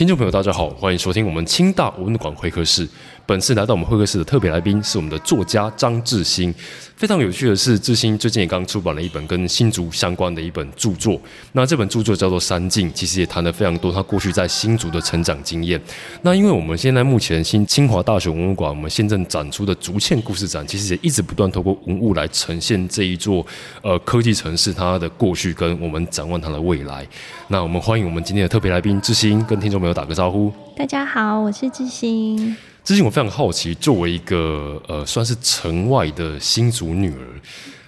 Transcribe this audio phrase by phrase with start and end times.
[0.00, 2.88] 听众朋友，大家好，欢迎收听我们清大文馆会客室。
[3.26, 6.52] 本次来到我们会客室的特别来宾是我们的作家张志新。
[6.96, 11.20] 非常有趣的是，志新最近也刚出版了一本跟新竹相关的一本著作。
[11.52, 15.80] 那这本著作叫做《三境》，其实也谈了非常多他过去在新竹的成长经验。
[16.22, 23.46] 那因为我们现在目前新清华大学文物馆，我们现正展出的竹堑故事展，其实也一直不断透过文物来呈现这一座
[23.82, 27.06] 呃科技城市它的过去，跟我们展望它的未来。
[27.48, 30.52] 那我们欢迎我们今天的特别来宾志新，跟听众朋友打个招呼。
[30.76, 32.56] 大家好，我是志兴。
[32.82, 37.26] 志兴我非常好奇，作为一个呃算是城外的新竹女儿，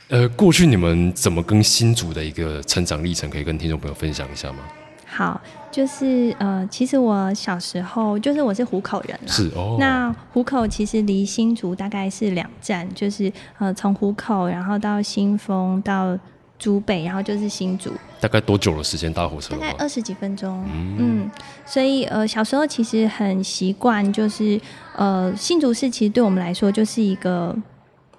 [0.08, 4.58] 呃，过去你们怎么跟新竹的一个成长历程，可以跟听众朋友分享一下吗？
[5.06, 5.40] 好，
[5.70, 9.76] 就是呃，其实我小时候就是我是湖口人是哦。
[9.78, 16.18] 那湖口其实离新竹大概是两站，就是呃从湖口然后到新丰到。
[16.62, 19.56] 竹北，然后就是新竹，大概多久的时间搭火车？
[19.56, 20.64] 大概二十几分钟。
[20.70, 21.28] 嗯，
[21.66, 24.60] 所以呃，小时候其实很习惯，就是
[24.94, 27.52] 呃，新竹市其实对我们来说就是一个，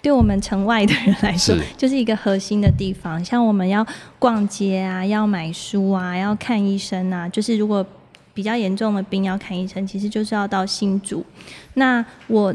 [0.02, 3.23] 对我们城外的人来说，就是一个核心的地方。
[3.23, 3.88] 像我们要
[4.19, 7.86] 逛街啊，要买书啊，要看医生啊，就是如果
[8.33, 11.25] 比较严重的病要看医生，其实就是要到新竹。
[11.75, 12.53] 那我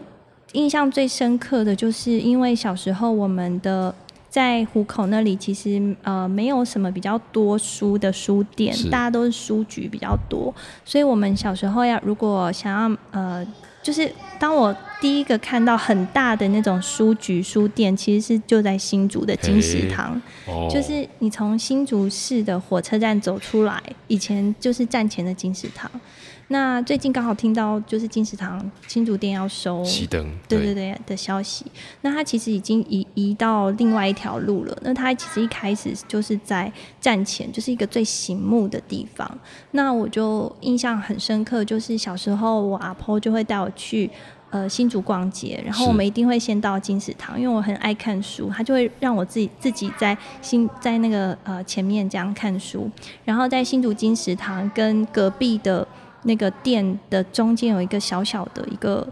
[0.53, 3.95] 印象最深刻的就是，因为小时候我们的。
[4.39, 13.45] 在虎口那里，其实呃没有什么比较多书的书店，大家都是书局比较多，所以我们小时候要如果想要呃，
[13.83, 20.21] 就是当我第一个看到很大的那种书局书店，其实是就在新竹的金石堂，
[20.69, 25.91] 就是你从新竹市的火车站走出来，以前就是站前的金石堂。
[26.51, 31.67] 那最近刚好听到就是金石堂新竹店要收熄灯，对对对的消息。
[32.01, 34.75] 那它其实已经移移到另外一条路了。
[34.81, 36.73] 那它其实一开始就是在
[37.03, 39.31] 站前，就是一个最醒目的地方。
[39.73, 44.11] 那我就印象很深刻，就是小时候我阿婆就会带我去
[44.51, 52.91] 呃新竹逛街，然后我们一定会先到金石堂，因为我很爱看书，他就会让我自己自己在新在那个呃前面这样看书，
[53.25, 55.87] 然后在新竹金石堂跟隔壁的。
[56.25, 59.07] 那个店的中间有一个小小的一个，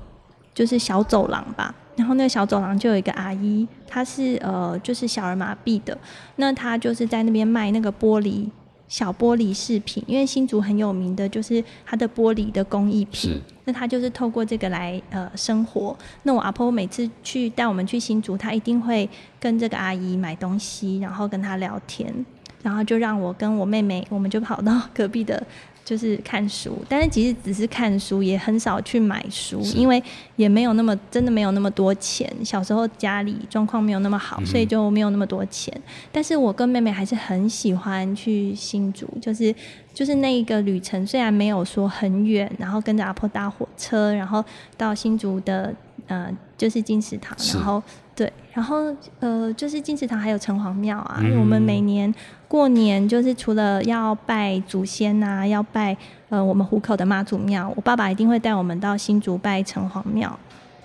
[0.52, 1.72] 就是小走廊吧。
[1.94, 5.96] 然后那个小走廊就有一个阿姨，她是呃，就是小儿麻痹的。
[6.34, 8.48] 那她就是在那边卖那个玻璃
[8.88, 13.40] 小玻璃饰品，因为新竹很有名的就是它的玻璃的工艺品。
[13.64, 15.96] 那他就是透过这个来呃生活。
[16.22, 19.08] 那我阿婆每次去带我们去新竹，她一定会
[19.40, 22.14] 跟这个阿姨买东西，然后跟她聊天，
[22.62, 25.44] 然后就让我跟我妹妹，我们就跑到隔壁的。
[25.86, 30.02] 就是看书，但是其实只是看书，也很少去买书，因为
[30.34, 32.28] 也没有那么真的没有那么多钱。
[32.44, 35.72] 小时候家里状况没有那么好，所以就没有那么多钱。
[36.10, 39.54] 但是我跟妹妹还是很喜欢去新竹，就是
[39.94, 44.44] 就是那一个旅程，虽然没有说很远，然后跟着阿婆搭火车，然后
[44.76, 45.72] 到新竹的
[46.08, 47.82] 呃就是金石堂，然后
[48.14, 52.14] 对，然后呃就是金石堂还有城隍庙啊，因为我们每年。
[52.48, 55.96] 过年就是除了要拜祖先呐，要拜
[56.28, 60.38] 呃我们虎口的妈祖庙，我爸爸一定会带我们到新竹拜城隍庙。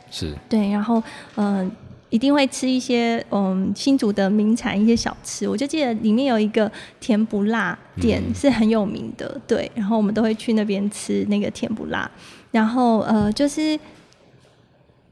[0.10, 0.34] 是。
[0.50, 1.02] 对，然后
[1.36, 1.72] 呃
[2.10, 12.10] 一定会吃一些嗯新竹的名产一些小吃，我就记得里面有一个甜不辣店是很有名的，对，然后我们都会去那边吃那个甜不辣，
[12.50, 13.80] 然后呃就是。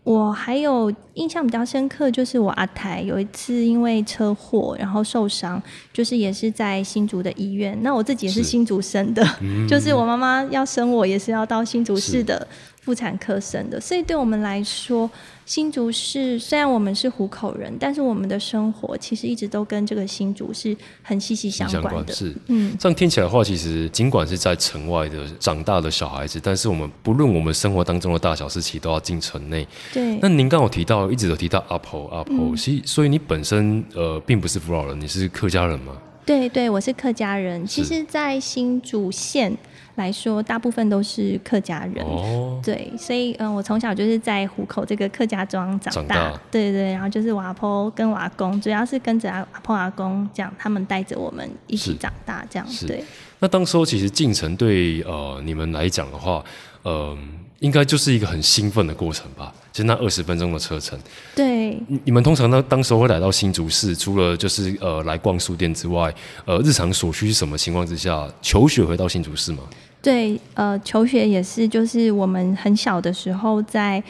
[0.09, 5.61] 我还有印象比较深刻，就是我阿台有一次因为车祸然后受伤，
[5.93, 7.77] 就是也是在新竹的医院。
[7.83, 9.23] 那我自己也是新竹生的，
[9.67, 12.47] 就是我妈妈要生我也是要到新竹市的。
[12.89, 15.07] 妇产科生的，所以对我们来说，
[15.45, 22.11] 新竹市虽然我们是虎口人，但是我们的生活其实一直都跟这个新竹是很息息相关的。
[22.11, 29.67] 是，嗯，这样听起来的话，其实尽管是在城外的长大的小孩子，但是我们不论我们生活当中的大小事情，都要进城内。
[29.93, 30.17] 对。
[30.19, 35.95] 那您刚有提到，一直都提到阿婆阿婆，所以所以你本身呃并不是福佬人，你是客家人吗？
[36.25, 37.63] 对对，我是客家人。
[37.67, 39.55] 其实，在新竹县。
[39.99, 53.03] 来说，大部分都是客家人，哦对，所以嗯，我从小就是在虎口这个客家庄长大，对对，然后就是我阿婆跟阿公，主要是跟着阿婆阿公这样，他们带着我们一起长大这样，对。
[53.39, 56.43] 那当时候其实进城对呃你们来讲的话，
[56.83, 57.17] 嗯，
[57.59, 59.53] 应该就是一个很兴奋的过程吧？
[59.71, 60.99] 就那二十分钟的车程。
[61.35, 66.13] 对，你你们通常呢，当时候会来到新竹市，除了就是呃来逛书店之外，
[66.43, 69.59] 呃，日常所需是什么情况之下求学回到新竹市吗？
[70.01, 74.01] 对，呃，求学也是，就是我们很小的时候在。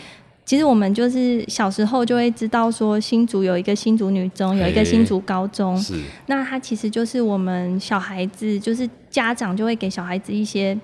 [0.45, 5.77] 其实我们就是小时候就会知道说新竹有一个新竹女中，有一个新竹高中。
[5.77, 5.93] 是。
[6.25, 10.75] 那它其实就是我们小孩子，就是家长就会给小孩子一些。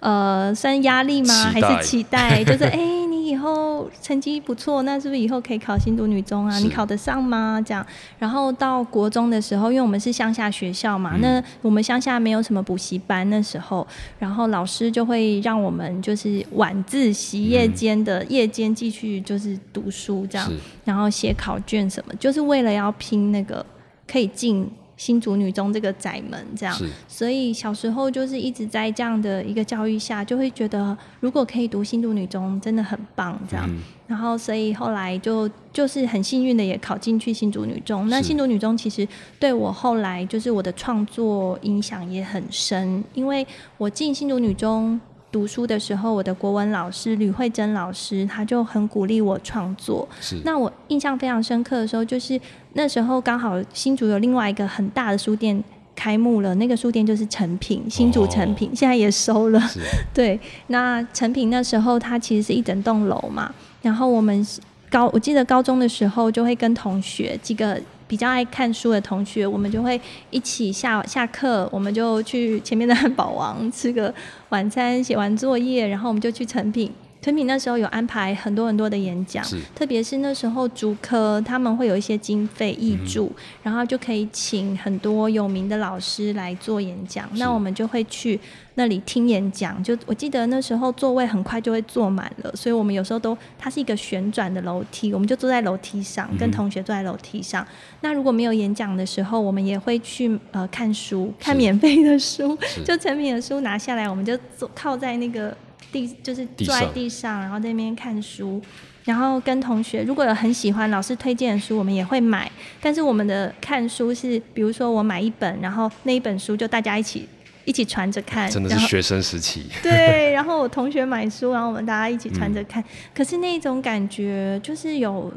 [0.00, 1.34] 呃，算压力吗？
[1.52, 2.42] 还是期待？
[2.46, 2.76] 就是哎，
[3.10, 6.56] 你以后成绩不错，那是不是以后可以考新读女中啊？
[6.60, 7.60] 你考得上吗？
[7.66, 7.84] 这样，
[8.18, 13.86] 然后到国中的时候，因为我们是乡下学校嘛，那我们乡下没有什么补习班，那时候，
[14.18, 20.48] 然后老师就会让我们就是晚自习夜间的夜间继续就是读书这样，
[20.84, 23.66] 然后写考卷什么，就是为了要拼那个
[24.06, 24.70] 可以进。
[24.98, 26.76] 新竹女中这个窄门，这样，
[27.08, 33.66] 所以小时候就是一直在这样的一个教育下，就会觉得如果可以读新竹女中，真的很棒，这样。
[34.06, 38.08] 然后，所以后来就就是很幸运的也考进去新竹女中。
[38.08, 39.06] 那新竹女中其实
[39.38, 43.46] 对我后来就是我的创作影响也很深，因为
[43.78, 45.00] 我进新竹女中。
[45.30, 50.08] 读书的时候，我的国文老师吕慧珍老师，他就很鼓励我创作。
[50.20, 50.36] 是。
[50.44, 52.40] 那我印象非常深刻的时候，就是
[52.72, 55.62] 那时候刚好新竹有另外一个很大的书店
[55.94, 59.60] 开幕了，那个书店就是成品，新竹成品，现在也收了。
[60.14, 60.38] 对。
[60.68, 64.46] 那成品那时候它其实是一整栋楼嘛，然后我们
[64.90, 67.80] 高，我记得高中的时候就会跟同学几个。
[68.08, 70.00] 比较爱看书的同学，我们就会
[70.30, 74.12] 一起下下课，我们就去前面的 汉堡王吃个
[74.48, 76.90] 晚餐，写完作业，然后我们就去成品。
[77.20, 79.44] 成品那时候有安排很多很多的演讲，
[79.74, 83.30] 特别是那时候主科他们会有一些经费挹注，
[83.62, 87.28] 然后就可以请很多有名的老师来做演讲。
[87.34, 88.38] 那我们就会去
[88.74, 89.82] 那里听演讲。
[89.82, 97.66] 就我记得那时候座位很快就会坐满了，所以我们有时候都它是一个旋转的楼梯，我们就坐在楼梯上，跟同学坐在楼梯上。
[98.00, 105.54] 那如果没有演讲的时候，我们也会去呃看书，看免费的书，就成品的书拿下来，我们就坐靠在那个。
[105.92, 108.60] 地就是坐在地上，然后在那边看书，
[109.04, 112.50] 然后跟同学如果有很喜欢老师推荐的书，我们也会买。
[112.80, 117.26] 但是我们的看书是，比如说我买一本，然后那一本书就大家一起
[117.64, 118.50] 一起传着看。
[118.50, 119.66] 真的是学生时期。
[119.82, 122.84] 对，然后我同学买书，然后我们大家一起传着看。
[123.14, 125.32] 可是那种感觉就是有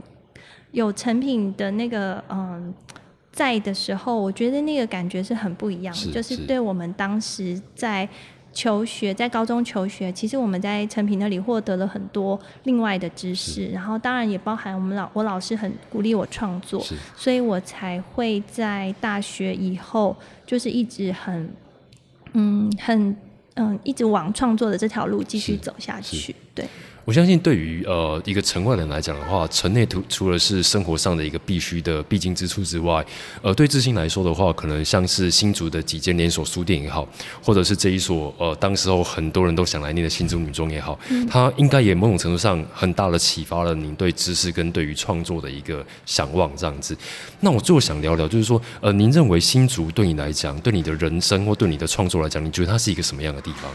[0.72, 2.74] 有成品的那个嗯
[3.32, 8.08] 在的时候，我觉得那个感觉是很不一样的，就是对我们当时在。
[8.54, 16.84] 求学在高中求学，其实我们在成品那里获得了很多另外的知识，然后当然也包含我们老我老师很鼓励我创作，
[17.16, 20.16] 所以我才会在大学以后
[20.46, 21.50] 就是一直很
[22.34, 23.16] 嗯很
[23.56, 26.66] 嗯一直往创作的这条路继续走下去，对。
[27.04, 33.04] 我相信，对于呃一个城外人来讲的话，城内除除了是生活上的一个必须的必经之处之外，
[33.42, 37.08] 呃，对志兴来说的话，可能像是新竹的几间连锁书店也好，
[37.44, 40.98] 或者是这一所呃当时候很多人都想来念的新竹女中也好，
[41.30, 46.96] 它应该也某种程度上很大的启发了您对知识跟对于创作的一个向往这样子。
[47.40, 53.72] 那我最后想聊聊，就是说，呃，您认为新竹对你来讲，对你的人生或对你的创作来讲，你觉得它是一个什么样的地方？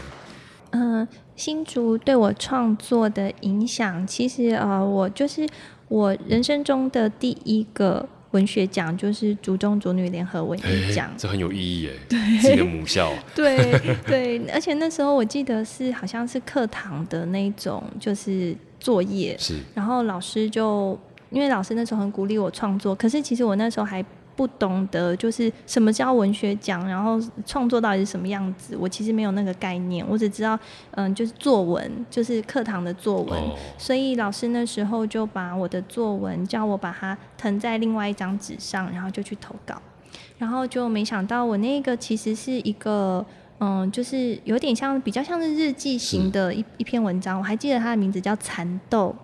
[0.71, 1.07] 嗯，
[1.37, 5.47] 新竹对我创作的影响，其实呃，我就是
[5.87, 11.93] 我人生中的第一个文学奖，就是竹中竹女联合文艺奖，这很有意义耶。
[12.09, 13.13] 对，自己的母校。
[13.35, 19.37] 对对，而且那时候我记得是好像是课堂的那种，就是作业。
[19.37, 19.59] 是。
[19.75, 24.03] 然后老师就因为老师那时候很鼓励我创作，可是其实我那时候还。
[24.37, 30.57] 不懂得就是什么叫文学奖，然后创作到底是什么样子，我其实没有那个概念，我只知道，
[30.91, 33.41] 嗯，就是作文，就是课堂的作文，
[33.79, 39.81] 所以老师那时候就把我的作文叫我把它誊在另外一张纸上，然后就去投稿，
[40.37, 43.25] 然后就没想到我那个其实是一个，
[43.59, 49.15] 嗯，就是有点像比较像是日记型的一一篇文章，我还记得它的名字叫蚕豆，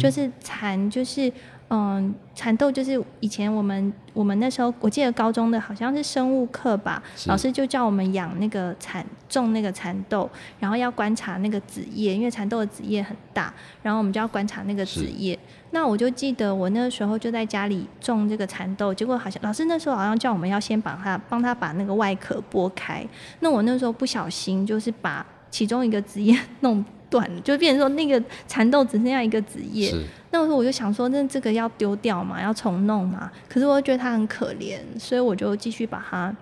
[0.00, 1.32] 就是蚕就是。
[1.68, 10.30] 嗯，蚕豆就是以前我们我们那时候，我记得高中的好像是生物课吧，老师就叫我们养那个蚕，种那个蚕豆，
[10.60, 15.36] 然后要观察那个子叶，因为蚕豆的子叶很大，然后我们就要观察那个子叶。
[15.72, 23.04] 那我就记得我那个时候就在家里种这个蚕豆，结果好像老师那时候好像叫我们要先把它帮他把那个外壳剥开，
[23.40, 26.84] 那我那时候不小心就是把其中一个子叶弄。
[27.08, 29.94] 断了，就变成说那个蚕豆只剩下一个子叶。
[30.30, 33.30] 那我说我就想说，那这个要丢掉嘛，要重弄嘛。
[33.48, 36.34] 可是我又觉得它很可怜，所以我就继续把它，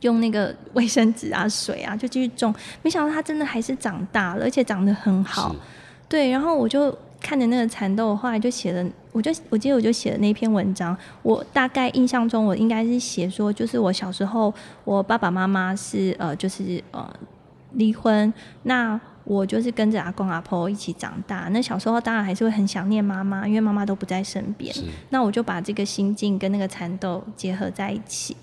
[0.00, 2.54] 用那个卫生纸啊、水啊，就继续种。
[2.82, 5.54] 没想到它真的还是长大了，而且长得很好。
[6.08, 10.96] 对，然后我就看着那个蚕豆，后来就写了，我就我记得我就写了那篇文章。
[11.22, 14.52] 我大概印象中，我应该是写说，就是我小时候，
[14.84, 17.08] 我爸爸妈妈是呃，就是呃
[17.72, 18.32] 离婚，
[18.64, 21.48] 那我就是跟着阿公阿婆一起长大。
[21.50, 24.74] 那小时候当然还是会很想念妈妈，因为妈妈都不在身边。
[25.10, 28.34] 那我就把这个心境跟那个蚕豆结合在一起。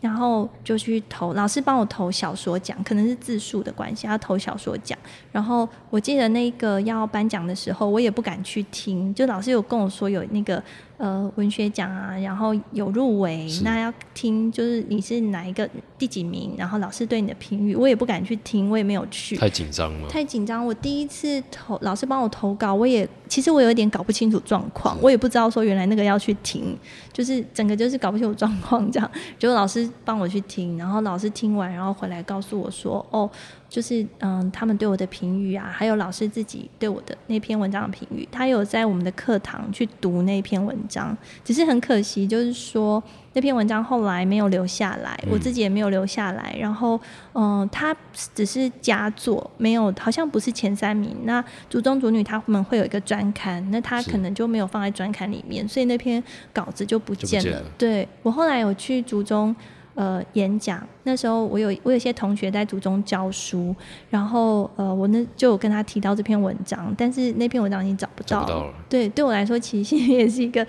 [0.00, 4.96] 然后就去投，老师帮我投小说奖，可能是字数的关系，他投小说奖。
[5.32, 10.62] 然后我记得那个要颁奖的时候，我也不敢去听，就老师有跟我说有那个。
[10.98, 19.36] 呃，文学奖啊，然后有入围，那要听就是你是哪一个第几名，然后老师对你的评语，我也不敢去听，我也没有去。
[19.36, 20.08] 太紧张了。
[20.08, 26.76] 太紧张，我第一次投，老师帮我投稿，我也其实我有点搞不清楚状况，我也不知道说原来那个要去听，
[27.12, 29.08] 就是整个就是搞不清楚状况这样。
[29.38, 33.30] 结果老师帮我去听，然后老师听完，然后回来告诉我说，哦。
[33.68, 43.02] 就是嗯，他们对我的评语啊，还有老师自己对我的那篇文章的评语，他有在我们的课堂去读那篇文章，只是很可惜，就是说
[43.34, 46.56] 那篇文章后来没有留下来，我自己也没有留下来。
[46.58, 46.98] 然后
[47.34, 47.94] 嗯，他
[48.34, 51.14] 只是佳作，没有好像不是前三名。
[51.24, 56.22] 那族中族女他们会有一个专刊，那他可能就没有放在专刊里面，所以那篇
[56.54, 57.62] 稿子就不见了。
[57.76, 59.54] 对我后来有去族中。
[59.98, 63.74] 呃，演讲那时候，我有我有些同学在途中教书，
[64.08, 68.72] 然后呃，我那就有跟他提到这篇文章，但是那篇文章已经找不到了。
[68.88, 70.64] 对，对我来说，其实也是一个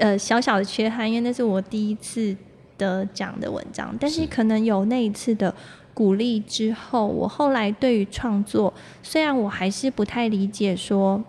[0.00, 2.34] 呃小小的缺憾，因为那是我第一次
[2.78, 3.94] 的讲的文章。
[4.00, 5.54] 但是可能有那一次的
[5.92, 11.22] 鼓励之后，我后来对于创作，虽然我还是不太理解说。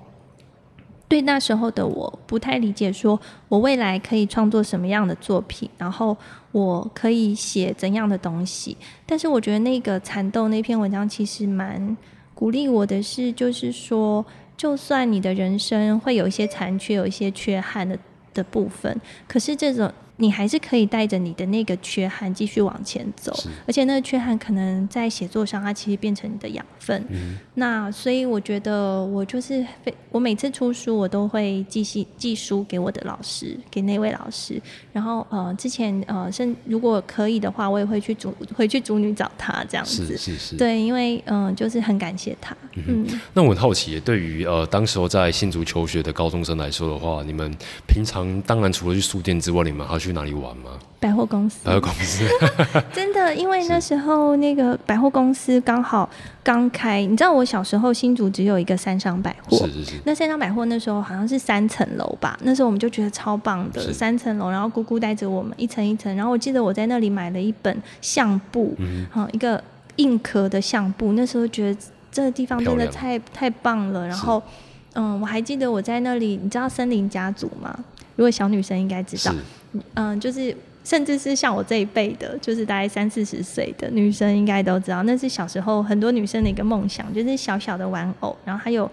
[1.13, 6.17] 对那时候的我不太理解，说我未来可以创作什么样的作品，然后
[6.51, 8.75] 我可以写怎样的东西。
[9.05, 11.95] 但是我觉得那个蚕豆那篇文章其实蛮
[12.33, 14.25] 鼓励我的，是就是说，
[14.57, 17.95] 就算你的人生会有一些残缺，有一些缺憾的
[18.33, 19.93] 的部分，可是这种。
[20.17, 23.33] 你还是可以带着你的那个缺憾继续往前走，
[23.65, 27.03] 而且那个缺憾可能在写作上，它其实变成你的养分。
[27.55, 34.61] 那所以我觉得我就是非我每次出书，我都会寄信寄书给我的老师，给那位老师。
[34.91, 40.05] 然后呃，之前呃，甚如果可以的话，我也会去主回去主女找他这样子。
[40.05, 40.55] 是是是。
[40.55, 42.55] 对，因为嗯，就是很感谢他。
[42.75, 43.07] 嗯。
[43.33, 47.51] 那我很好奇，对于呃，当时候在新竹求学的高中生来说的话，你们
[47.87, 50.71] 平常当然除了去书店之外，你们还去哪里玩吗？
[50.99, 51.59] 百货公司。
[51.63, 52.25] 百货公司。
[52.93, 56.09] 真的，因为那时候那个百货公司刚好
[56.43, 57.05] 刚开。
[57.05, 59.57] 你知道我小时候新竹只有一个三商百货。
[59.57, 59.91] 是是是。
[60.05, 62.37] 那三商百货那时候好像是三层楼吧？
[62.43, 66.13] 那时候我们就觉得超棒的，三层楼，然后姑姑带着我们一层一层。
[66.15, 68.75] 然后我记得我在那里买了一本相簿，
[69.09, 69.61] 好一个
[69.95, 71.13] 硬壳的相簿。
[71.13, 71.81] 那时候觉得
[72.11, 74.05] 这个地方真的太太棒了。
[74.05, 74.41] 然后，
[74.93, 77.77] 嗯，我还记得我在那里，你知道森林家族吗？
[78.15, 79.33] 如果小女生应该知道，
[79.95, 88.89] 嗯，就是甚至是像我这一辈的，就是大概三四十岁的女生应该都知道，那是小时候很多女生的一个梦想，就是小小的玩偶，然后还有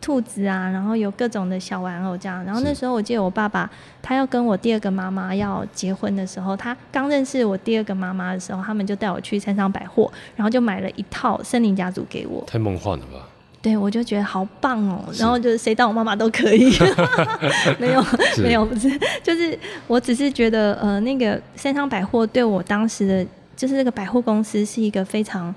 [0.00, 2.44] 兔子啊，然后有各种的小玩偶这样。
[2.44, 3.70] 然后那时候我记得我爸爸
[4.02, 12.44] 他要跟我第二个妈妈要结婚的时候，他刚认识我第二个妈妈的时候，他们就带我去三商百货，然后就买了一套森林家族给我。
[12.46, 13.28] 太梦幻了吧！
[13.64, 16.70] 对，我就觉得好棒哦，然后就是谁当我妈妈都可以，
[17.80, 18.04] 没有
[18.42, 18.90] 没有不是，
[19.22, 25.54] 就是我只是觉得呃，那个三商百货对我当时的，就是那个百货公司是一个非常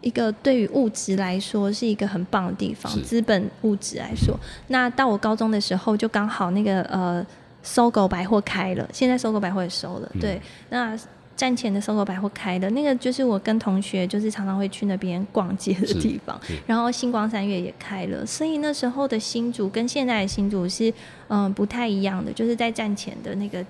[0.00, 4.36] 一个对于物质来说是一个很棒的地方，资本物质来说。
[4.66, 7.24] 那到我高中的时候，就刚好那个呃，
[7.62, 10.98] 搜狗百货开了，现在搜狗百货也收了，对，那。
[11.36, 16.40] 站前的搜狗百货开的那个，就是我跟同学就是常常会去那边逛街的地方。
[16.66, 20.92] 然后星光三月也开了，所以那时候的新竹跟现在的新竹是
[21.28, 23.64] 嗯不太一样的，就是在站前的那个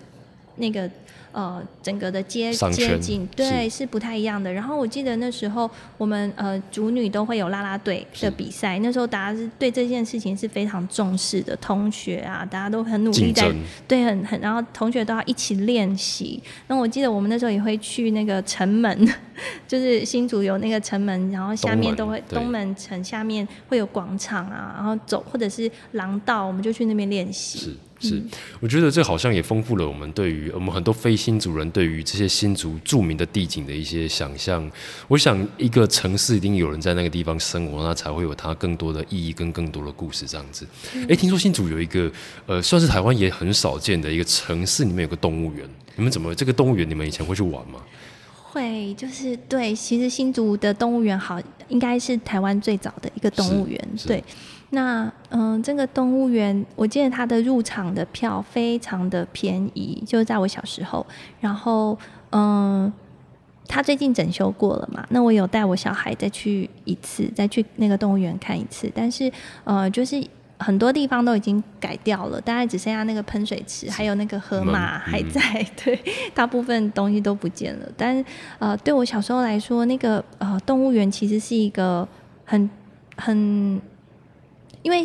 [0.57, 0.91] 那个。
[1.35, 4.53] 呃，整个的街街景对是不太一样的。
[4.53, 11.57] 然后我记得那时候我们呃主女都会有啦啦队的比赛，那时候大家是对这件事情是非常重视的。
[11.57, 13.53] 同学啊，大家都很努力在
[13.89, 16.41] 对很很，然后同学都要一起练习。
[16.69, 19.09] 那我记得我们那时候也会去那个城门，
[19.67, 27.77] 就是新竹有那个城门，然后下面都会东门城下面会有广场啊，然后走或者是廊道，我们就去那边练习。
[28.01, 28.23] 是，
[28.61, 34.71] 我觉得这好像也丰富了我们对于我们很多非新族人对于这些新族著名的地景的一些想象。
[35.09, 40.67] 我想，一个城市一定有人在那个地方生活，那才会有它更多的意义跟更多的故事这样子。
[41.09, 42.11] 哎，听说新竹有一个
[42.47, 45.67] 呃，算是台湾也很少见的一个城市，里面有个动物园。
[45.97, 46.89] 你们怎么这个动物园？
[46.89, 47.81] 你们以前会去玩吗？
[48.51, 53.89] 会，就是对，其实新竹的动物园好，应该是台湾最早的一个动物园。
[54.07, 54.23] 对，
[54.75, 61.07] 那嗯，这个动物园，我记得它的入场的票非常的便宜，就是在我小时候。
[61.41, 61.99] 然后
[62.31, 62.93] 嗯，
[63.67, 65.07] 它最近整修过了嘛？
[65.11, 68.91] 那我有带我小孩再去一次，再去那个动物园看一次。
[68.95, 69.33] 但是
[69.65, 70.23] 呃，就是。
[70.57, 75.41] 很多地方都已经改掉了，大概只剩下那个喷水池，还有那个河马还在。
[75.85, 75.99] 对，
[76.33, 77.89] 大部分东西都不见了。
[77.97, 78.25] 但是，
[78.61, 82.07] 呃，对我小时候来说，那个呃动物园其实是一个
[82.45, 82.71] 很
[83.17, 83.83] 很，
[84.85, 85.05] 因为。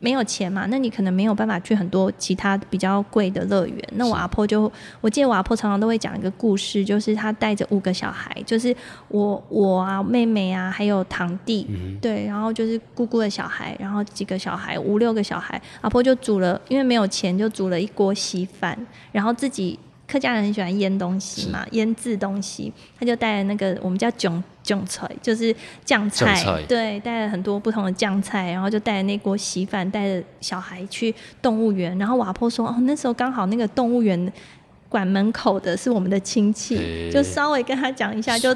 [0.00, 0.66] 没有钱嘛？
[0.68, 3.82] 那你可能没有办法去很多其他比较贵的乐园。
[3.92, 8.76] 那我阿婆就，我记得我阿婆常常都会讲一个故事，就是她带着五个小孩，就是
[9.08, 11.66] 我我啊妹妹啊还有堂弟，
[12.02, 18.78] 对，然后就是姑姑的小孩，然后几个小孩五六个小孩，阿婆就煮了，因为没有钱就煮了一锅稀饭，
[19.10, 19.78] 然后自己。
[20.06, 31.96] 客家人很喜欢腌东西嘛，腌制东西，他就带了那个我们叫囧囧菜，就是酱菜，对，带了很多不同的酱菜，然后就带着那锅稀饭，带着小孩去动物园。
[31.98, 34.32] 然后瓦坡说：“哦，那时候刚好那个动物园
[34.88, 38.54] 馆门口的是我们的亲戚，就稍微跟他讲一下，就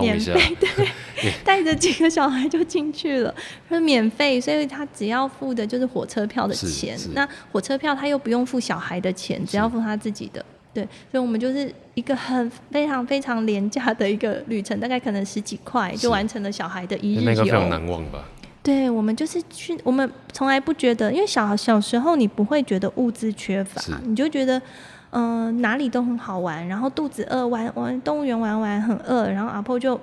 [0.00, 3.34] 免费， 对， 带着几个小孩就进去了，
[3.68, 6.98] 说免费，所以他只要付的就是火车票的钱。
[7.14, 17.22] 那火车票他又不用付小孩的钱，只要付他自己的。”对，所以我们就是一个很非常非常廉价的一个旅程，大概可能十几块就完成了小孩的一日游。
[17.22, 18.24] 那个非常难忘吧？
[18.62, 24.62] 对，我们就是去，我们从来不觉得，因为小小时候你不会觉得物资缺乏，你就觉得
[25.10, 30.00] 嗯哪里都很好玩，然后肚子饿玩玩动物园玩玩很饿，然后阿婆就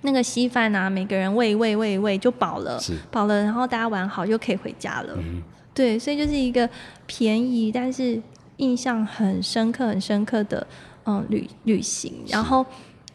[0.00, 2.80] 那个稀饭啊，每个人喂喂喂喂就饱了，
[3.10, 5.18] 饱了，然后大家玩好就可以回家了。
[5.74, 6.66] 对，所以就是一个
[7.04, 8.18] 便宜，但是。
[8.58, 10.66] 印象很深刻、很深刻的
[11.04, 12.64] 嗯旅旅行，然后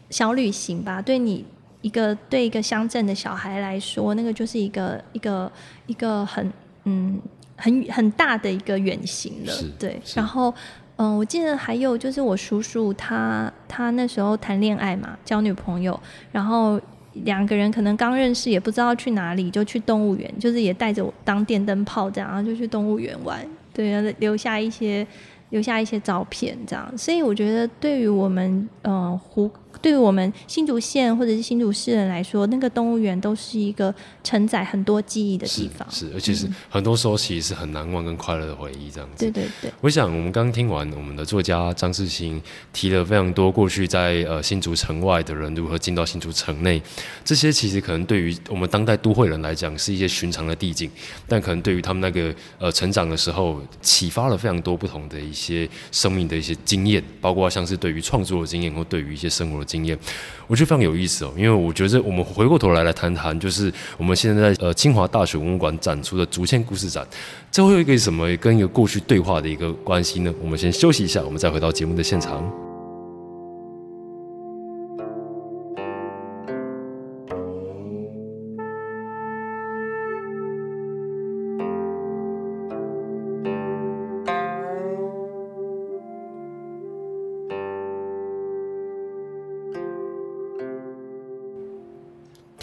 [0.09, 1.45] 小旅行吧，对你
[1.81, 5.51] 一个对一个乡镇的小孩来说，那个就是一个一个
[5.85, 6.51] 一个很
[6.85, 7.19] 嗯
[7.55, 9.53] 很很大的一个远行了。
[9.79, 10.53] 对，然后
[10.97, 15.97] 嗯，我记得还有就是我叔叔他他那时候谈恋爱嘛，交女朋友，
[16.31, 16.81] 然后
[17.23, 23.47] 两个人可能刚认识，也不知道去哪里，就去动物园，就是也带着我当电灯泡这样，然后就去动物园玩。
[23.77, 25.05] 对，留下一些，
[25.51, 26.97] 留下一些照片，这样。
[26.97, 29.49] 所以我觉得，对于我们，嗯，湖。
[29.81, 35.87] 对于我们新竹县或者是新竹市人来说，那个动物园都是一个承载很多记忆的地方。
[35.91, 39.25] 是，而且是很多时候其实是很难忘跟快乐的回忆，这样子。
[39.25, 39.71] 对对对。
[39.81, 42.41] 我想我们刚刚听完我们的作家张志新
[42.73, 46.81] 提了非常多过去在呃新竹城外的人如何进到新竹城内，
[47.23, 50.89] 这些其实可能对于我们当代都会人来讲是一些寻常的地景，
[51.27, 59.66] 但可能对于他们那个呃成长的时候，启发了非常多不同的一些生命的一些经验，包括像是对于创作的经验或对于一些生活的。
[59.67, 59.95] 经验，
[60.47, 67.05] 我觉得非常有意思哦，因为我觉得我们回过头来来谈谈，就是我们现在呃清华大学文物馆展出的竹签故事展，
[67.51, 70.33] 这会有一个什么跟一个过去对话的一个关系呢？
[70.41, 72.66] 我们先休息一下，我们再回到节目的现场。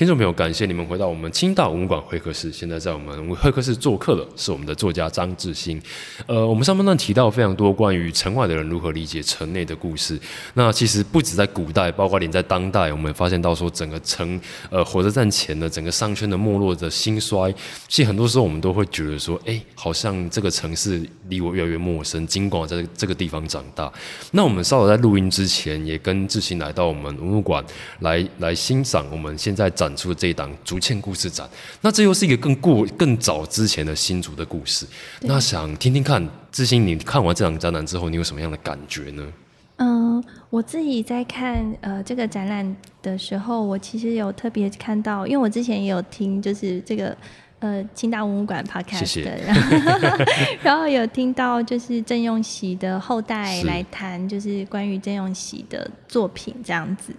[0.04, 2.52] 听众朋友，感谢你们回到我们青岛文物馆会客室。
[2.52, 5.80] 现在在我们会客室做客的是我们的作家张志新。
[6.26, 10.20] 呃，我们上半段提到非常多关于城外的人如何理解城内的故事。
[10.52, 14.38] 那其实不止在古代，包括连在当代，我们发现到说整个城，
[14.68, 17.50] 呃，火车站前的整个商圈的没落的兴衰，
[17.88, 22.26] 其实很多时候我们都会觉得说，哎，好像这个城市离我越来越陌生。
[22.26, 23.90] 尽管在这个地方长大，
[24.32, 27.64] 那我们稍早在录音之前，也跟志新来到我们文物馆
[28.00, 29.93] 来来欣赏我们现在展。
[29.94, 31.48] 展出这一档竹签故事展，
[31.80, 34.84] 那这又是一个更过更早之前的新竹的故事。
[35.20, 39.32] 那想听听看，志兴，你看完这档展览之后，你有什么样的感觉呢？
[39.76, 47.16] 嗯，我自己在看呃这个展览的时候，我其实有特别看到，因为我之前也有听，就是这个。
[47.64, 50.18] 呃，清大文物馆 podcast，然后
[50.62, 57.10] 然后有听到就是郑用喜的后代来谈，就是关于郑用喜的作品这样子。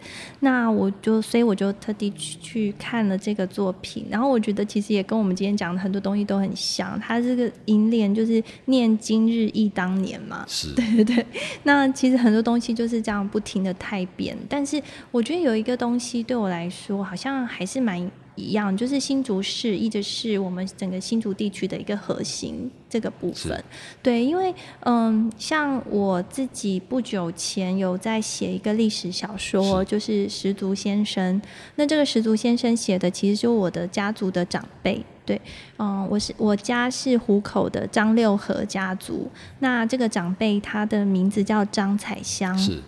[0.42, 7.00] 那我就所以我就特地去去看了这个作品，然后我觉得其实也跟我们今天讲的很多东西都很像。
[7.00, 11.26] 他这个银联就是念今日忆当年嘛，是 对对对。
[11.64, 14.80] 那其实很多东西就是这样不停的太变，但是
[15.10, 18.12] 我觉得有一个东西对我来说好像还是蛮。
[18.36, 23.64] 一样，就是新竹市一直是我们整个新竹地区的一个核心这个部分。
[24.04, 31.42] 对，因为嗯，像我自己不久前有在写一个历史小说，就是十足先生。
[31.76, 35.04] 那这个十足先生写的其实就我的家族的长辈。
[35.26, 35.42] 对，
[35.78, 39.28] 嗯，我是我家是湖口的张六和家族。
[39.60, 42.56] 那这个长辈他的名字叫张彩香。
[42.58, 42.80] 是。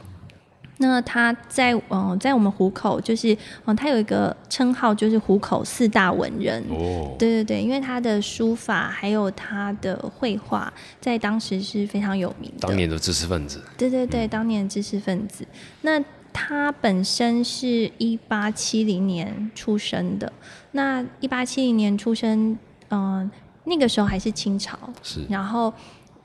[0.80, 3.36] 那他在嗯，在我们虎口，就是
[3.66, 6.64] 嗯，他有一个称号，就是虎口四大文人。
[6.70, 12.68] 哦，对对对，因为他的书法还有他的绘画，在当时是非常有名的。
[12.68, 13.60] 当年的知识分子。
[13.76, 15.44] 对对对，当年的知识分子。
[15.82, 16.00] 那
[16.32, 20.32] 他本身是一八七零年出生的。
[20.74, 22.56] 那一八七零年出生，
[22.90, 23.32] 嗯，
[23.64, 24.78] 那个时候还是清朝。
[25.02, 25.26] 是。
[25.28, 25.74] 然后，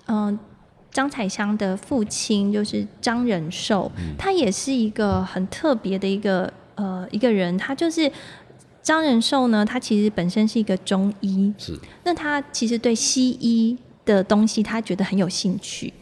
[0.09, 0.38] 嗯。
[0.93, 7.57] 张彩香的父亲就是张仁寿，他也是一个很特别的一个呃一个人。
[7.57, 8.13] 他就是
[8.83, 15.93] 张仁寿呢，他其实本身是一个中医，是那他其实对西医的东西他觉得很有兴趣。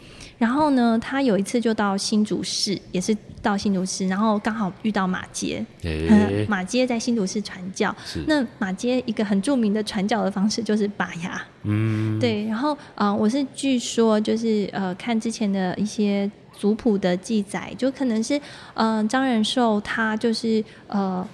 [0.41, 5.63] 然后呢，他有一次就到新竹市，也是到新竹市，然后刚好遇到马街。
[6.49, 7.95] 马街在新竹市传教。
[8.27, 11.43] 那马街一个很著名的传教的方式就是拔牙。
[11.65, 12.19] 嗯。
[12.19, 18.41] 对，然后啊，我是据说就是呃，看之前的一些族谱的记载，就可能是
[18.73, 21.29] 嗯，张仁寿他就是呃。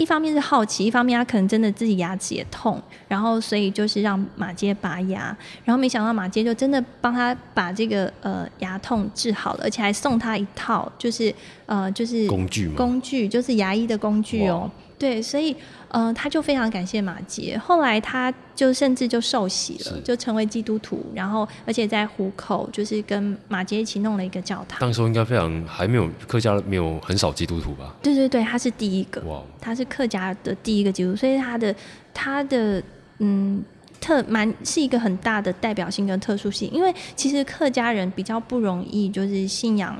[0.00, 11.32] 一方面是好奇，一方面他可能真的自己牙齿也痛，然后所以就是让马街拔牙，然后没想到马街就真的帮他把这个呃牙痛治好了，而且还送他一套就是
[11.66, 14.70] 呃就是工具工具就是牙医的工具哦。
[15.00, 15.56] 对，所以，
[15.88, 17.56] 嗯，他就非常感谢马杰。
[17.56, 21.02] 后来，他就甚至就受洗了，就成为基督徒。
[21.14, 24.78] 然后，而且在虎口，就是跟马杰一起弄了一个教堂。
[24.78, 27.96] 当时候应该非常还没有客家没有很少基督徒吧？
[28.02, 29.22] 对对对，他是第一个。
[29.22, 31.74] 哇，他是客家的第一个基督徒，所以他的
[32.12, 32.82] 他的
[33.20, 33.64] 嗯
[34.02, 36.70] 特蛮是一个很大的代表性跟特殊性。
[36.70, 39.96] 因为其实客家人比较不容易，就是信仰。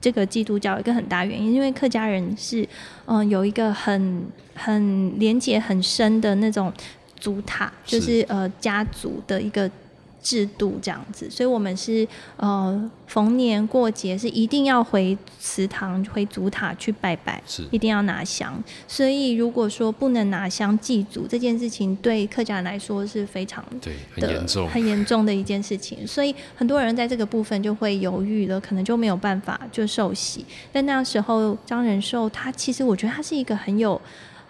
[0.00, 2.66] 这个基督教一个很大原因，因为客家人是，
[3.06, 6.72] 嗯，有一个很很连接很深的那种
[7.18, 9.70] 族塔，就是呃家族的一个。
[10.22, 12.06] 制度这样子，所以我们是
[12.36, 18.62] 呃逢年过节是一定要回祠堂、回祖塔去拜拜，是一定要拿香。
[18.86, 26.06] 所以如果说不能拿香祭祖这件事情，对客家人来说是非常对很严重、很严重的一件事情。
[26.06, 30.44] 所以很多人在这个部分就会犹豫了，可能就没有办法就受洗。
[30.72, 34.00] 但那时候张仁寿他其实我觉得他是一个很有。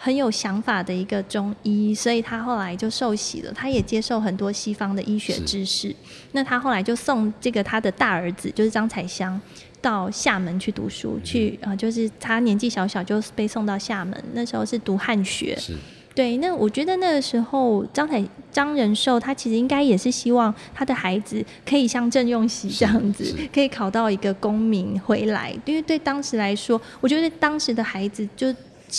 [0.03, 3.53] 很有想法的一个中医，所以他后来就受洗了。
[3.53, 5.95] 他也接受很多西方的医学知识。
[6.33, 9.39] 那他后来就送这个他的大儿子，就是张彩香，
[9.83, 11.21] 到厦门去读书。
[11.23, 14.19] 去啊，就是他年纪小小就被送到厦门。
[14.33, 15.55] 那时候是读汉学。
[15.61, 15.77] 是。
[16.15, 25.55] 对，那我觉得那个时候张彩张仁寿他其实应该也是希望他的孩子可以像郑用锡这样子，可以考到一个功名回来。
[25.67, 28.51] 因为对当时来说，我觉得当时的孩子就。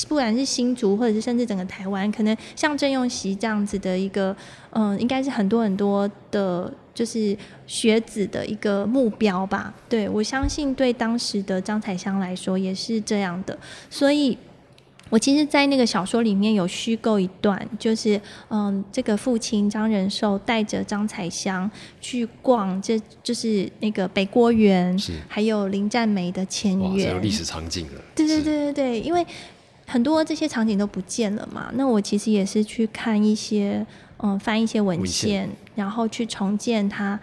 [0.07, 4.35] 不管是新竹，或者是甚至整个台湾，可能像郑用锡这样子的一个，
[4.71, 7.35] 嗯，应该是很多很多的，就是
[7.67, 9.73] 学子的一个目标吧。
[9.89, 13.57] 对我相信，对当时的张彩香来说也是这样的。
[13.89, 14.37] 所以，
[15.09, 28.01] 我其实，在那个小说里面有虚构一段，就是嗯，这个父亲张仁寿带着张彩香去逛，这就是那个北郭园，还有林占梅的前园，有历史场景了。
[28.15, 29.25] 对对对对对，因为。
[29.91, 31.69] 很多这些场景都不见了嘛？
[31.75, 33.85] 那我其实也是去看一些，
[34.19, 37.19] 嗯，翻一些文献，然后去重建它，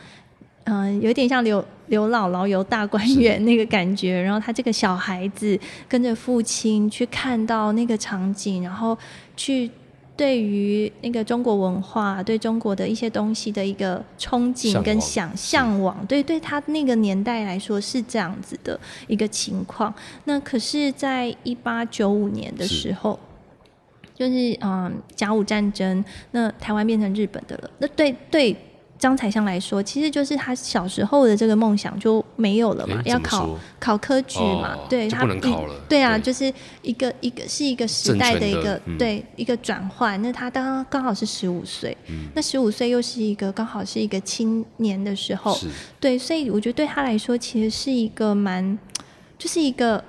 [0.65, 4.21] 嗯，有点像刘刘姥姥游大观园那个感觉。
[4.21, 8.97] 然后他这个小孩子跟着父亲去看到那个场景，然后
[9.35, 9.71] 去。
[10.19, 19.95] 对于那个中国文化，对中国的一些东西的一个憧憬跟想向往，对对他那个年代来说是这样子的一个情况。
[20.25, 23.17] 那可是，在一八九五年的时候，
[24.13, 27.71] 就是嗯甲午战争，那台湾变成日本的了。
[27.79, 28.57] 那对对。
[28.99, 35.75] 张彩香来说，其实就是他小时候的这个梦想就没有了嘛，要考考科举嘛，对他不能考了。
[35.89, 40.21] 对啊，就是一个一个是一个时代的一个对一个转换。
[40.21, 41.97] 那他刚刚好是十五岁，
[42.35, 45.57] 那十五岁又是一个刚好是一个青年的时候，
[46.01, 48.77] 对，所以我觉得对他来说，其实是一个蛮，
[49.39, 50.03] 就是一个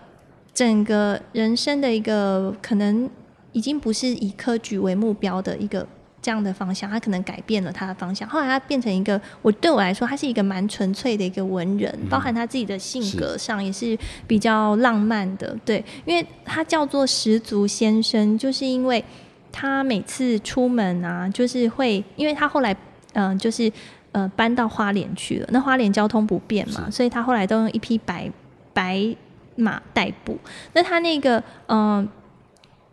[0.52, 3.08] 整个人生的一个可能
[3.52, 5.86] 已经不是以科举为目标的一个。
[6.22, 8.28] 这样的方向，他可能改变了他的方向。
[8.28, 15.56] 后来他变成一个，我对我来说，他是一个蛮纯粹的一个文人，包含他自己的性格上也是比较浪漫的。
[15.64, 19.04] 对，因为他叫做十足先生，就是因为
[19.52, 22.76] 他每次出门啊，就是会，因为他后来
[23.14, 23.72] 嗯、就是
[24.12, 28.30] 呃搬到花莲去了，那花莲交通不便嘛，所以他后来都用一匹白
[28.72, 29.16] 白
[29.56, 30.38] 马代步。
[30.74, 32.08] 那他那个嗯、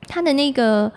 [0.08, 0.90] 他的那个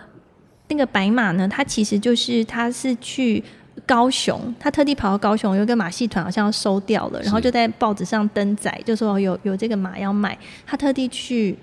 [0.70, 3.44] 那个白马呢，他其实就是他是去。
[3.86, 11.56] 高雄，他特地跑到高雄，有一个马戏团好像要收掉了，然后就在报纸上登载，就说有有这个马要卖，他特地去，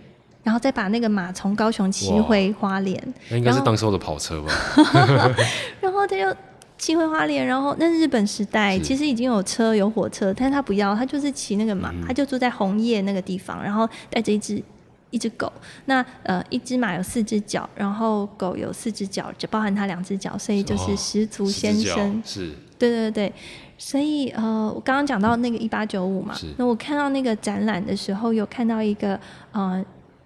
[0.44, 4.52] 然后再把那个马从高雄骑回花莲，那应该是当时候的跑车吧？
[5.80, 6.36] 然后他就
[6.78, 14.62] 骑回花莲，然后那是日本时代其实已经有车有火车，但是他不要，他就是骑那个马，嗯他就住在红叶那个地方，然后带着一只
[15.10, 15.52] 一只狗。
[15.86, 22.22] 那呃，一只马有四只脚，然后狗有四只脚，只包含它两只脚，所以就是哦十足先生。
[22.26, 23.34] 是对对对，
[23.78, 29.20] 所以呃，我刚刚讲到那个一八九五嘛，那我看到那个展览的时候，有看到一个
[29.52, 29.84] 呃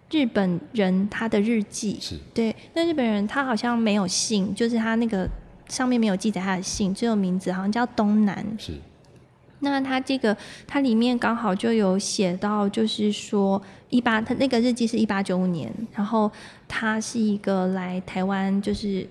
[0.10, 5.26] 日本人他的日记，是对，那日本人他好像没有姓，就是他那个
[5.70, 8.46] 上面没有记载他的姓，只有名字，好像叫东南。
[8.60, 8.74] 是
[9.62, 10.36] 那他这个
[10.68, 16.30] 它里面刚好就有写到，就是说一八，他那个日记是一八九五年，然后
[16.68, 19.08] 他是一个来台湾，就是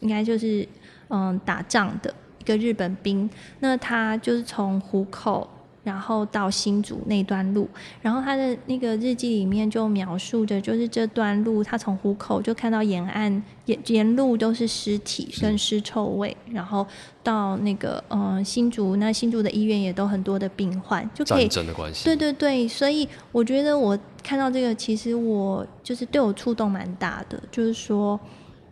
[0.00, 0.66] 应该就是
[1.08, 3.28] 嗯打仗的一个日本兵。
[3.60, 5.48] 那他就是从虎口。
[5.84, 7.68] 然后到新竹那段路，
[8.02, 16.86] 然后他的那个日记里面就描述着，就是这段路，他从湖口就看到沿岸沿沿路都是尸体是跟尸臭味，然后
[17.22, 22.04] 到那个呃新竹，那新竹的医院也都很多的病患，就可以战争的关系。
[22.04, 28.18] 对对对，所以我觉得我看到这个，其实我就是对我触动蛮大的，就是说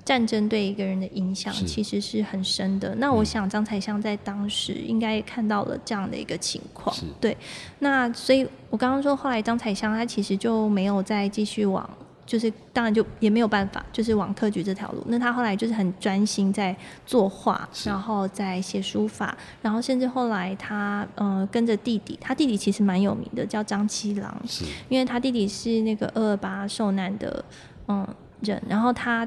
[0.06, 2.94] 战争对一个人的影响其实是很深的。
[2.94, 7.36] 那我嗯想张彩香在当时应该也看到了这样的一个情况，对。
[7.80, 11.86] 那所以我刚刚说，后来张彩香他其实就没有再继续往。
[12.24, 15.00] 就是当然就也没有办法，就是往科举这条路。
[15.06, 27.44] 那他后来就是很专心在作画，然后在写书法，然后甚至后来他呃跟着弟弟，他弟弟其实蛮有名的，叫张七郎，是因为他弟弟是那个二二八受难的
[27.86, 28.04] 嗯
[28.40, 29.24] 人，然后他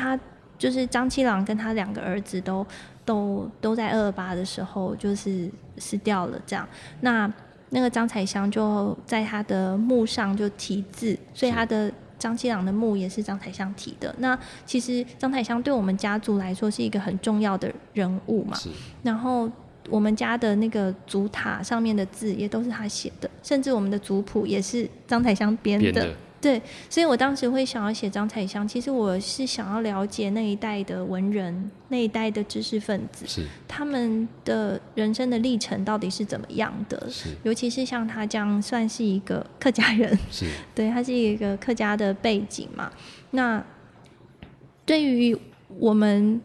[0.00, 0.18] 他
[0.58, 2.66] 就是张七郎跟他两个儿子都
[3.04, 6.66] 都都在二二八的时候就是死掉了，这样
[7.00, 7.32] 那
[7.68, 11.92] 那个张彩香就在他的墓上就题字，所以他的。
[12.20, 14.14] 张七郎的墓也是张彩香提的。
[14.18, 18.54] 那其实张彩香对我们家族来说是一个很重要的人物嘛。
[18.58, 18.68] 是
[19.02, 19.50] 然后
[19.88, 26.14] 我们家的那个祖塔上面的字也都是他写的，甚至我们的族谱也是张彩香编的。
[26.40, 37.08] 对，所以我当时会想要写张彩香，其实我是想要了解那一代的文人，那一代的知识分子，是他们的人生的历程到底是怎么样的。
[37.10, 42.90] 是尤其是像他这样算是一个客家人，是 对，他是一个客家的背景嘛。
[43.32, 43.62] 那
[44.86, 45.36] 对于
[45.78, 46.40] 我们，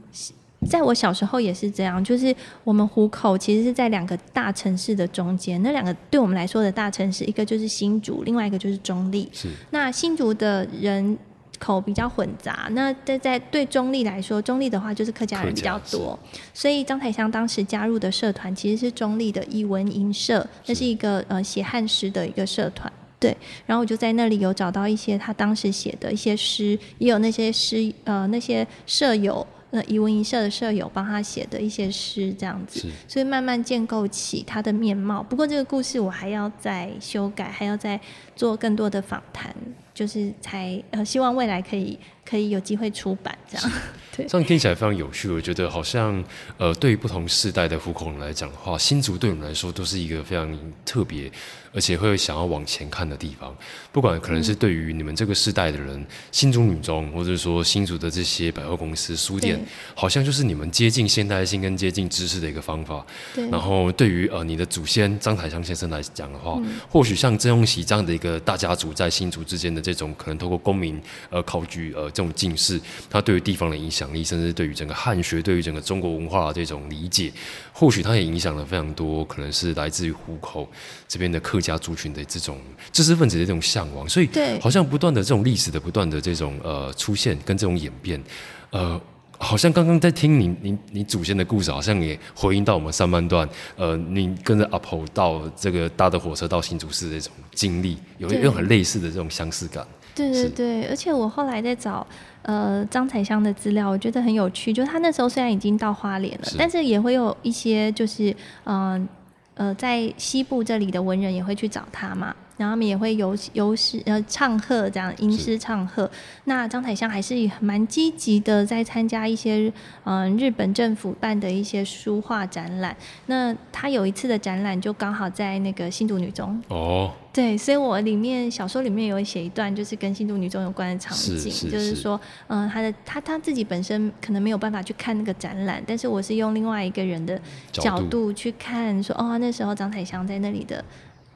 [0.69, 9.29] 在我小时候也是这样，就是我们虎口其实是在两个大城市的中间，那两个对我们来说的大城市，一个就是新竹，另外一个就是中立。
[9.31, 11.17] 是那新竹的人
[11.59, 16.17] 口比较混杂，那在在对中立来说，中立的话就是客家人比较多，
[16.53, 22.91] 所以张彩香当时加入的社团其实是中立的艺文营社，那是一个呃写汉诗的一个社团。
[23.17, 32.87] 对，然后我就在那里有找到一些他当时写的一些诗，也有那些诗呃那些舍友呃艺文一社的舍友帮他写的一些诗这样子。
[33.07, 35.21] 所以慢慢建构起他的面貌。
[35.23, 37.99] 不过这个故事我还要再修改，还要再
[38.35, 39.53] 做更多的访谈，
[39.93, 43.71] 就是才呃希望未来可以可以有机会出版这样。
[44.15, 45.29] 对这样听起来非常有趣。
[45.29, 46.23] 我觉得好像
[46.57, 51.29] 呃，对于不同世代的虎口人来讲的话，新竹对我们来说都是一个非常特别，
[51.73, 53.53] 而且会想要往前看的地方。
[53.91, 59.59] 不管可能是对于你们这个世代的人，新竹女中，或者说新竹的这些百货公司、书店，
[59.93, 63.05] 好像就是你们接近现代性跟接近知识的一个方法。
[63.33, 77.29] 对，然后对于呃你的祖先张台香先生来讲的话，嗯或许像曾永喜这样的一个大家族在新竹之间的这种可能透过公民呃考举呃这种近视，他对于地方的影响力，甚至对于整个汉学、对于整个中国文化的这种理解，
[77.73, 80.67] 或许它也影响了非常多，可能是来自于湖口
[81.09, 82.57] 这边的客家族群的这种
[82.93, 88.23] 知识分子的这种向往，所以对好像不断的这种历史的不断的这种呃出现跟这种演变，
[88.71, 88.99] 呃。
[89.37, 99.85] 好像刚刚在听你你你祖先的故事，好像也回应到我们上半段，呃，你跟着阿婆到这个搭的火车到新竹市的这种经历，有对有很类似的这种相似感。
[100.15, 102.07] 对对对，而且我后来在找
[102.43, 104.71] 呃张彩香的资料，我觉得很有趣。
[104.71, 109.07] 就是他那时候虽然已经到花莲了，是但是也会有一些就是嗯
[109.55, 112.33] 呃在西部这里的文人也会去找他嘛。
[112.57, 116.09] 然后他们也会游游诗呃唱和这样吟诗唱和。
[116.45, 119.71] 那张彩香还是蛮积极的，在参加一些
[120.03, 122.95] 嗯日本政府办的一些书画展览。
[123.25, 127.11] 那他有一次的展览就刚好在那个新竹女中哦。
[127.33, 137.37] 对，所以我里面小说里面有写一段，就是跟新竹女中有关的场景，就是说，嗯，他的他他自己本身可能没有办法去看那个展览，但是我是用另外一个人的
[137.73, 140.81] 角度去看，说，哦，那时候张彩香在那里的。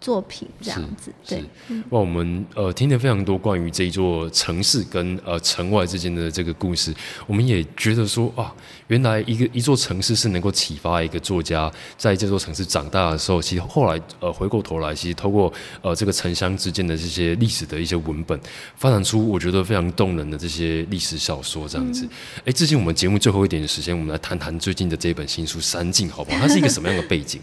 [0.02, 1.44] 作品这样子，对。
[1.90, 6.94] 哇，我们呃听了非常多关于这一座城市跟呃城外之间的这个故事，
[7.28, 8.54] 我们也觉得说啊，
[8.88, 18.40] 原来一个一座城市是能够启发一个作家在这座城市长大的时候，其实后来呃回过头来，其实透过呃这个城乡之间的这些历史的一些文本，
[18.78, 22.08] 发展出我觉得非常动人的这些历史小说这样子。
[22.46, 26.40] 哎，最近我们节目最后一点的时间，我们来谈谈最近的这本新书《三境》，好不好？
[26.40, 27.42] 它是一个什么样的背景？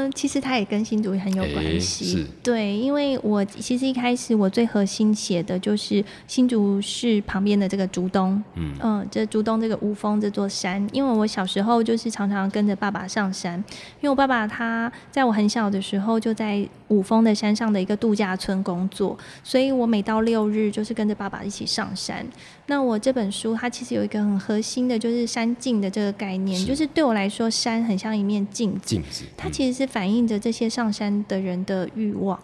[0.00, 2.26] 嗯，其实它也跟新竹很有关系。
[2.42, 8.42] 对，因为我其实一开始我最核心写的就是新竹市旁边的这个竹东。
[8.54, 13.56] 嗯嗯，这竹东这个乌峰这座山，因为我小时候就是常常跟着爸爸上山，
[14.00, 22.26] 因为我爸爸他在我很小的时候就在五峰的山上的一个度假村工作，所以我每到六日就是跟着爸爸一起上山。
[22.70, 28.80] 那我这本书它其实有一个很核心的，就是山境的这个概念，就是对我来说，山很像一面镜子。
[28.84, 32.40] 镜子，它其实是反映着这些上山的人的欲望。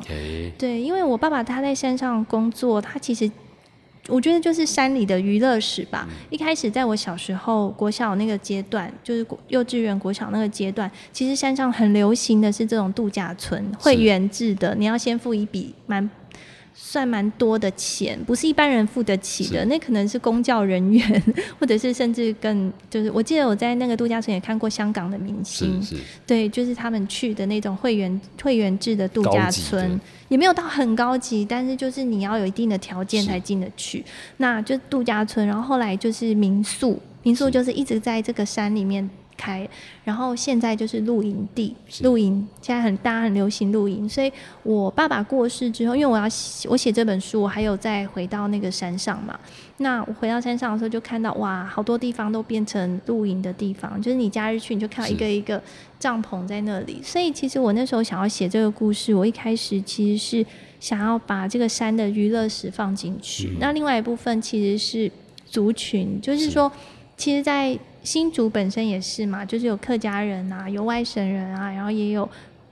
[0.59, 3.31] 对，因为我爸爸他在山上工作，他其实
[4.09, 6.09] 我觉得就是山里的娱乐史吧。
[6.29, 16.11] 一开始在我小时候国小那个阶段，就是幼稚园国小那个阶段，其实山上很流行的是这种度假村，会员制的，你要先付一笔蛮。
[16.79, 19.65] 算蛮多的钱，不是一般人付得起的。
[19.65, 21.23] 那可能是公教人员，
[21.59, 25.83] 或者是甚至更就是，我记得我在那个度假村也看过香港的明星，
[26.27, 34.05] 对，就是他们去的那种会员会员制的度假村，也没有到很高级，但是就是你要有一定的条件才进得去。
[34.37, 39.09] 那就度假村，然后后来就是民宿，民宿就是一直在这个山里面。
[39.37, 39.69] 开，
[40.05, 46.25] 然后现在就是露营地，露营现在很大家很流行露营，所以我爸爸过世之后，因为我要
[46.69, 49.39] 我写这本书，我还有再回到那个山上嘛。
[49.79, 55.63] 那我回到山上的时候，就看到哇，好多地方都变成露营的地方，就是你假日去，你就看到一个一个
[55.99, 57.01] 帐篷在那里。
[57.03, 60.47] 所以其实我那时候想要写这个故事，我一开始其实是
[60.81, 63.57] 想要把这个山的娱乐史放进去。
[63.61, 65.13] 那另外一部分其实是
[65.45, 66.73] 族群，就是说，
[67.19, 72.27] 其实，在新竹本身也是嘛，就是有客家人啊，有外省人啊，然后也有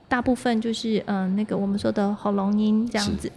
[0.07, 3.29] 大部分就是嗯那个我们说的喉咙音这样子，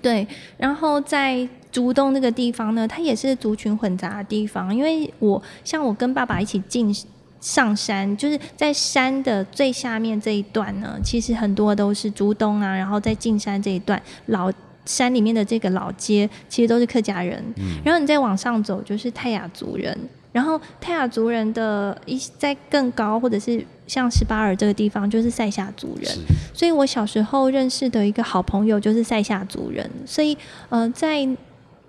[0.00, 0.26] 对。
[0.56, 6.90] 然后在竹东那个地方呢，它也是族群混杂的地方，因为我像我跟爸爸一起进
[7.38, 14.50] 上山，就是在山的最下面这一段呢，其实很多都是竹东啊，然后在进山这一段老
[14.86, 17.44] 山里面的这个老街，其实都是客家人。
[17.58, 17.76] 嗯。
[17.84, 19.94] 然后你再往上走，就是泰雅族人。
[20.32, 26.10] 然后泰雅族人的一在更高，或者是像十八尔这个地方，就是塞夏族人。
[26.54, 29.90] 所以我小时候认识的一个好朋友就是塞夏族人。
[30.06, 30.36] 所以，
[30.68, 31.28] 呃，在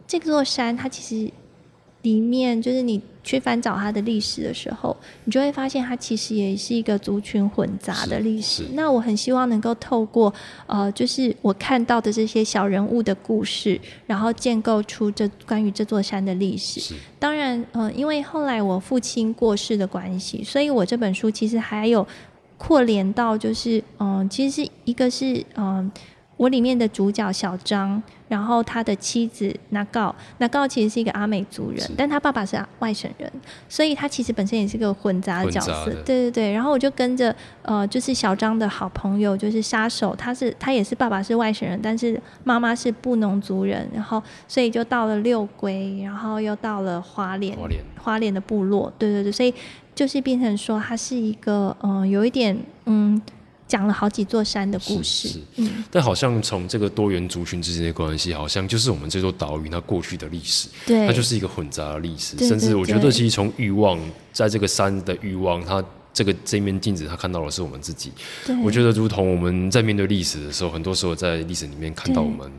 [0.07, 1.31] 这座山，它其实
[2.01, 3.01] 里面就是你。
[3.23, 8.63] 去翻找它的历史的时候，你就会发现它其实也是一个族群混杂的历史。
[8.73, 10.33] 那我很希望能够透过
[10.67, 16.95] 呃，就是我看到的这些小人物的故事，然后建构出这关于这座山的历史。
[17.19, 22.07] 当然，呃，因为后来我父亲过世的关系，所以我这本书其实还有
[22.57, 25.91] 扩联到，就是嗯，其实是一个是嗯。
[26.37, 33.29] 我里面的主角小张，然后他的妻子那告，那告其实是一个阿美族人，但他爸爸是外省人，
[33.67, 35.91] 所以他其实本身也是个混杂的角色。
[36.05, 47.57] 对对对，然后我就跟着呃，就是小张的好朋友，就是杀手，他是他也是爸爸是外省人，但是妈妈是布农族人，然后所以就到了六龟，然后又到了花莲，
[48.01, 48.89] 花莲的部落。
[48.97, 49.53] 对对对，所以
[49.93, 53.21] 就是变成说，他是一个嗯，有一点嗯。
[53.71, 63.97] 讲了好几座山的故事，嗯，但好像从这个多元族群之间的关系，好像就是我们这座岛屿它过去的历史，对，它就是一个混杂的历史，甚至我觉得其实从欲望，
[64.33, 65.81] 在这个山的欲望，它。
[66.13, 68.11] 这个这面镜子，他看到的是我们自己。
[68.63, 72.51] 我觉得，如同我们在面对历史的时候，很多时候在历史里面看到我们，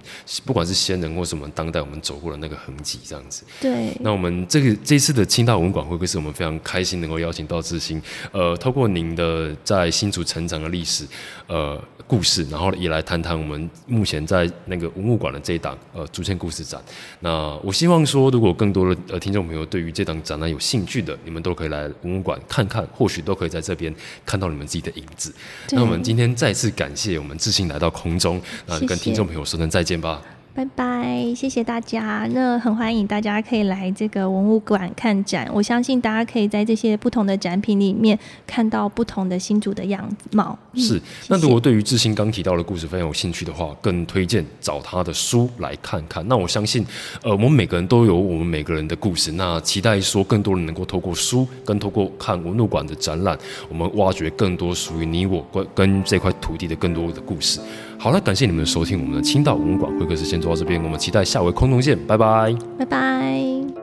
[0.45, 3.45] 不管是先人或什么当代我们走过的那个痕迹，这样子。
[3.61, 3.97] 对。
[4.01, 8.01] 那我们这个这次的清大文馆会不，会是我们非常开心能够邀请到志兴，
[8.33, 11.07] 呃，透过您的在新竹成长的历史，
[11.47, 11.81] 呃，
[12.13, 16.81] 故事，然后也来谈谈我们目前在那个文物馆的这一档呃竹签故事展。
[17.21, 23.33] 那我希望说，如果更多的呃听众朋友对于这档展览有兴趣的，你们都可以来文物馆看看，或许都。
[23.43, 23.93] 可以在这边
[24.25, 25.35] 看到你们自己的影子。
[25.71, 30.23] 那我们今天再次感谢我们志兴来到空中，那跟听众朋友说声再见吧。
[30.55, 32.29] 拜拜，谢谢大家。
[32.33, 35.49] 那很欢迎大家可以来这个文物馆看展。
[35.51, 40.57] 我相信大家可以在这些不同的展品里面看到不同的新主的样貌。
[40.75, 41.01] 是。
[41.29, 46.27] 那如果对于志兴刚提到的故事非常有兴趣的话，更推荐找他的书来看看。
[46.29, 46.85] 那我相信，
[47.23, 49.33] 呃，我们每个人都有我们每个人的故事。
[49.33, 53.39] 那期待说更多人能够透过书，跟透过看文物馆的展览，
[53.71, 57.59] 我们挖掘更多属于你我关跟这块土地的更多的故事。
[58.03, 63.82] 好了，感谢你们的收听，我们的青岛文物馆会客室先做到这边，我们期待下回空中见，拜拜，拜拜。